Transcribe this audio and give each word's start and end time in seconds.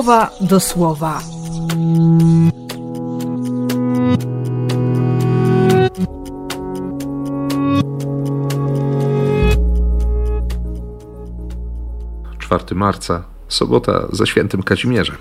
słowa 0.00 0.30
do 0.40 0.60
słowa. 0.60 1.20
Czwarty 12.38 12.74
marca, 12.74 13.22
sobota 13.48 14.06
ze 14.12 14.26
świętym 14.26 14.62
Kazimierzem. 14.62 15.16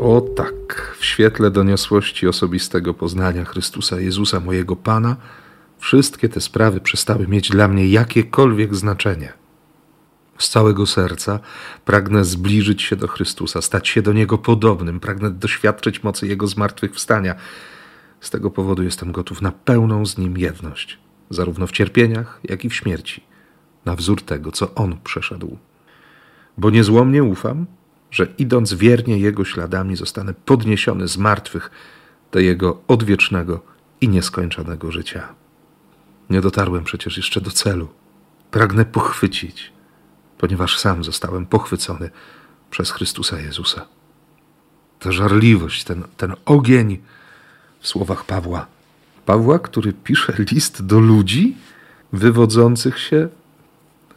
O 0.00 0.20
tak, 0.36 0.96
w 0.98 1.04
świetle 1.04 1.50
doniosłości 1.50 2.28
osobistego 2.28 2.94
poznania 2.94 3.44
Chrystusa 3.44 4.00
Jezusa, 4.00 4.40
mojego 4.40 4.76
Pana, 4.76 5.16
wszystkie 5.78 6.28
te 6.28 6.40
sprawy 6.40 6.80
przestały 6.80 7.28
mieć 7.28 7.48
dla 7.48 7.68
mnie 7.68 7.88
jakiekolwiek 7.88 8.74
znaczenie. 8.74 9.32
Z 10.38 10.48
całego 10.48 10.86
serca 10.86 11.40
pragnę 11.84 12.24
zbliżyć 12.24 12.82
się 12.82 12.96
do 12.96 13.08
Chrystusa, 13.08 13.62
stać 13.62 13.88
się 13.88 14.02
do 14.02 14.12
Niego 14.12 14.38
podobnym, 14.38 15.00
pragnę 15.00 15.30
doświadczyć 15.30 16.02
mocy 16.02 16.26
Jego 16.26 16.46
zmartwychwstania. 16.46 17.34
Z 18.20 18.30
tego 18.30 18.50
powodu 18.50 18.82
jestem 18.82 19.12
gotów 19.12 19.42
na 19.42 19.52
pełną 19.52 20.06
z 20.06 20.18
Nim 20.18 20.38
jedność, 20.38 20.98
zarówno 21.30 21.66
w 21.66 21.72
cierpieniach, 21.72 22.40
jak 22.44 22.64
i 22.64 22.68
w 22.68 22.74
śmierci, 22.74 23.22
na 23.84 23.96
wzór 23.96 24.22
tego, 24.22 24.52
co 24.52 24.74
On 24.74 24.98
przeszedł. 25.04 25.58
Bo 26.58 26.70
niezłomnie 26.70 27.24
ufam, 27.24 27.66
że 28.10 28.26
idąc 28.38 28.74
wiernie 28.74 29.18
Jego 29.18 29.44
śladami, 29.44 29.96
zostanę 29.96 30.34
podniesiony 30.44 31.08
z 31.08 31.16
martwych 31.16 31.70
do 32.32 32.38
Jego 32.38 32.82
odwiecznego 32.88 33.60
i 34.00 34.08
nieskończonego 34.08 34.92
życia. 34.92 35.43
Nie 36.30 36.40
dotarłem 36.40 36.84
przecież 36.84 37.16
jeszcze 37.16 37.40
do 37.40 37.50
celu. 37.50 37.88
Pragnę 38.50 38.84
pochwycić, 38.84 39.72
ponieważ 40.38 40.78
sam 40.78 41.04
zostałem 41.04 41.46
pochwycony 41.46 42.10
przez 42.70 42.90
Chrystusa 42.90 43.40
Jezusa. 43.40 43.86
Ta 45.00 45.12
żarliwość, 45.12 45.84
ten, 45.84 46.02
ten 46.16 46.34
ogień 46.44 47.02
w 47.80 47.88
słowach 47.88 48.24
Pawła. 48.24 48.66
Pawła, 49.26 49.58
który 49.58 49.92
pisze 49.92 50.34
list 50.52 50.86
do 50.86 51.00
ludzi 51.00 51.56
wywodzących 52.12 52.98
się 52.98 53.28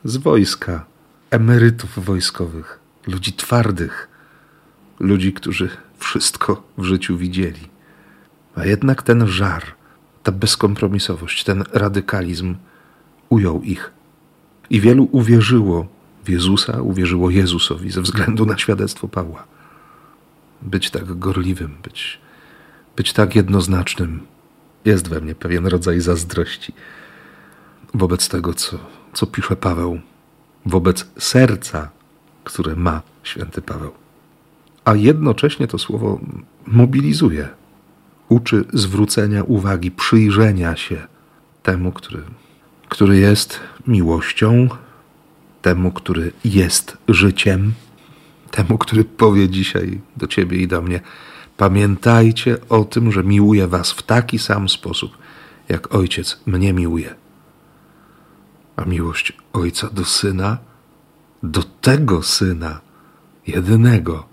z 0.04 0.18
wojska, 0.18 0.86
emerytów 1.30 2.06
wojskowych, 2.06 2.80
ludzi 3.08 3.34
twardych, 3.34 4.08
ludzi, 5.00 5.34
którzy 5.34 5.70
wszystko 5.98 6.64
w 6.78 6.84
życiu 6.84 7.18
widzieli. 7.18 7.70
A 8.56 8.66
jednak 8.66 9.04
ten 9.04 9.28
żar, 9.28 9.64
ta 10.28 10.32
bezkompromisowość, 10.32 11.44
ten 11.44 11.64
radykalizm 11.74 12.56
ujął 13.30 13.62
ich. 13.62 13.92
I 14.70 14.82
wielu 14.82 15.10
uwierzyło 15.12 15.88
w 16.26 16.30
Jezusa, 16.30 16.82
uwierzyło 16.82 17.30
Jezusowi 17.30 17.92
ze 17.92 18.02
względu 18.02 18.46
na 18.46 18.58
świadectwo 18.58 19.08
Pawła. 19.08 19.44
Być 20.62 20.90
tak 20.92 21.20
gorliwym, 21.20 21.78
być, 21.84 22.20
być 22.96 23.14
tak 23.14 23.36
jednoznacznym, 23.36 24.20
jest 24.86 25.10
we 25.10 25.22
mnie 25.22 25.36
pewien 25.36 25.68
rodzaj 25.68 26.02
zazdrości 26.02 26.74
wobec 27.94 28.30
tego, 28.30 28.54
co, 28.54 28.78
co 29.14 29.28
pisze 29.28 29.56
Paweł, 29.56 30.00
wobec 30.66 31.08
serca, 31.20 31.90
które 32.44 32.76
ma 32.76 33.02
święty 33.24 33.62
Paweł. 33.62 33.92
A 34.86 34.96
jednocześnie 34.96 35.68
to 35.68 35.78
słowo 35.78 36.20
mobilizuje, 36.66 37.50
uczy 38.30 38.66
zwrócenia 38.74 39.44
uwagi, 39.44 39.92
przyjrzenia 39.92 40.76
się 40.76 41.08
temu, 41.64 41.92
który, 41.92 42.24
który 42.90 43.18
jest 43.18 43.60
miłością, 43.88 44.68
temu, 45.62 45.92
który 45.92 46.32
jest 46.46 46.98
życiem, 47.08 47.74
temu, 48.52 48.78
który 48.78 49.04
powie 49.04 49.50
dzisiaj 49.50 50.02
do 50.18 50.28
ciebie 50.28 50.58
i 50.58 50.68
do 50.68 50.82
mnie: 50.82 51.02
Pamiętajcie 51.58 52.58
o 52.70 52.84
tym, 52.84 53.12
że 53.12 53.24
miłuję 53.24 53.68
was 53.68 53.92
w 53.92 54.04
taki 54.04 54.40
sam 54.40 54.70
sposób, 54.70 55.18
jak 55.70 55.96
ojciec 55.96 56.40
mnie 56.46 56.74
miłuje. 56.74 57.16
A 58.76 58.86
miłość 58.86 59.34
ojca 59.54 59.90
do 59.90 60.06
syna, 60.06 60.58
do 61.44 61.64
tego 61.64 62.24
syna, 62.24 62.82
jedynego, 63.48 64.28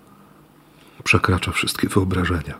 przekracza 1.03 1.51
wszystkie 1.51 1.87
wyobrażenia, 1.87 2.55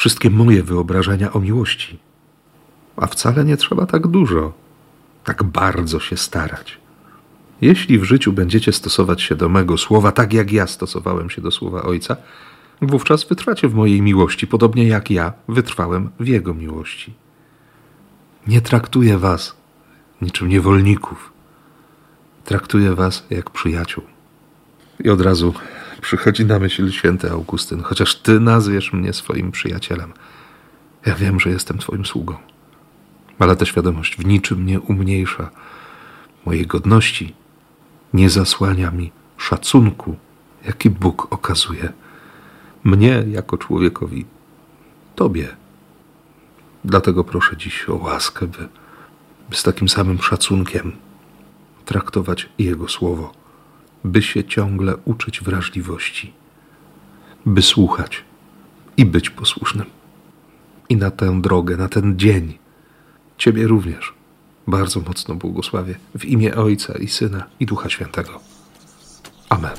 wszystkie 0.00 0.30
moje 0.30 0.62
wyobrażenia 0.62 1.32
o 1.32 1.40
miłości. 1.40 1.98
A 2.96 3.06
wcale 3.06 3.44
nie 3.44 3.56
trzeba 3.56 3.86
tak 3.86 4.06
dużo, 4.06 4.52
tak 5.24 5.42
bardzo 5.42 6.00
się 6.00 6.16
starać. 6.16 6.78
Jeśli 7.60 7.98
w 7.98 8.04
życiu 8.04 8.32
będziecie 8.32 8.72
stosować 8.72 9.22
się 9.22 9.36
do 9.36 9.48
mego 9.48 9.78
słowa, 9.78 10.12
tak 10.12 10.32
jak 10.32 10.52
ja 10.52 10.66
stosowałem 10.66 11.30
się 11.30 11.42
do 11.42 11.50
słowa 11.50 11.82
Ojca, 11.82 12.16
wówczas 12.82 13.28
wytrwacie 13.28 13.68
w 13.68 13.74
mojej 13.74 14.02
miłości, 14.02 14.46
podobnie 14.46 14.88
jak 14.88 15.10
ja 15.10 15.32
wytrwałem 15.48 16.10
w 16.20 16.28
Jego 16.28 16.54
miłości. 16.54 17.14
Nie 18.46 18.60
traktuję 18.60 19.18
was 19.18 19.56
niczym 20.22 20.48
niewolników. 20.48 21.32
Traktuję 22.44 22.94
was 22.94 23.26
jak 23.30 23.50
przyjaciół. 23.50 24.04
I 25.04 25.10
od 25.10 25.20
razu 25.20 25.54
przychodzi 26.00 26.44
na 26.44 26.58
myśl 26.58 26.90
święty 26.90 27.30
Augustyn, 27.30 27.82
chociaż 27.82 28.16
ty 28.16 28.40
nazwiesz 28.40 28.92
mnie 28.92 29.12
swoim 29.12 29.52
przyjacielem. 29.52 30.12
Ja 31.06 31.14
wiem, 31.14 31.40
że 31.40 31.50
jestem 31.50 31.78
twoim 31.78 32.06
sługą. 32.06 32.34
Ale 33.38 33.56
ta 33.56 33.64
świadomość 33.64 34.16
w 34.16 34.26
niczym 34.26 34.66
nie 34.66 34.80
umniejsza 34.80 35.50
mojej 36.46 36.66
godności, 36.66 37.34
nie 38.14 38.30
zasłania 38.30 38.90
mi 38.90 39.12
szacunku, 39.36 40.16
jaki 40.66 40.90
Bóg 40.90 41.32
okazuje 41.32 41.92
mnie 42.84 43.24
jako 43.28 43.58
człowiekowi, 43.58 44.26
Tobie. 45.14 45.48
Dlatego 46.84 47.24
proszę 47.24 47.56
dziś 47.56 47.88
o 47.88 47.94
łaskę, 47.94 48.46
by, 48.46 48.68
by 49.50 49.56
z 49.56 49.62
takim 49.62 49.88
samym 49.88 50.22
szacunkiem 50.22 50.92
traktować 51.84 52.48
Jego 52.58 52.88
słowo, 52.88 53.32
by 54.04 54.22
się 54.22 54.44
ciągle 54.44 54.96
uczyć 54.96 55.40
wrażliwości, 55.40 56.32
by 57.46 57.62
słuchać 57.62 58.24
i 58.96 59.06
być 59.06 59.30
posłusznym. 59.30 59.86
I 60.88 60.96
na 60.96 61.10
tę 61.10 61.40
drogę, 61.40 61.76
na 61.76 61.88
ten 61.88 62.18
dzień, 62.18 62.58
Ciebie 63.40 63.66
również 63.66 64.14
bardzo 64.66 65.00
mocno 65.00 65.34
błogosławię 65.34 65.94
w 66.18 66.24
imię 66.24 66.54
Ojca 66.54 66.98
i 66.98 67.08
Syna 67.08 67.46
i 67.60 67.66
Ducha 67.66 67.90
Świętego. 67.90 68.40
Amen. 69.48 69.76